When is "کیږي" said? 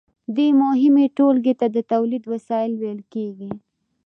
3.13-3.51